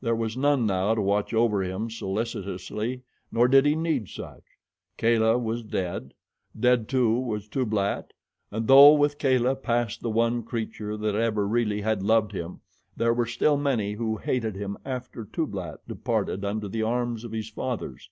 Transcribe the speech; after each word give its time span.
There 0.00 0.16
was 0.16 0.36
none 0.36 0.66
now 0.66 0.96
to 0.96 1.00
watch 1.00 1.32
over 1.32 1.62
him, 1.62 1.88
solicitously, 1.88 3.02
nor 3.30 3.46
did 3.46 3.64
he 3.64 3.76
need 3.76 4.08
such. 4.08 4.42
Kala 4.96 5.38
was 5.38 5.62
dead. 5.62 6.14
Dead, 6.58 6.88
too, 6.88 7.12
was 7.16 7.46
Tublat, 7.46 8.12
and 8.50 8.66
though 8.66 8.92
with 8.94 9.18
Kala 9.20 9.54
passed 9.54 10.02
the 10.02 10.10
one 10.10 10.42
creature 10.42 10.96
that 10.96 11.14
ever 11.14 11.46
really 11.46 11.80
had 11.82 12.02
loved 12.02 12.32
him, 12.32 12.60
there 12.96 13.14
were 13.14 13.24
still 13.26 13.56
many 13.56 13.92
who 13.92 14.16
hated 14.16 14.56
him 14.56 14.76
after 14.84 15.24
Tublat 15.24 15.86
departed 15.86 16.44
unto 16.44 16.66
the 16.68 16.82
arms 16.82 17.22
of 17.22 17.30
his 17.30 17.48
fathers. 17.48 18.10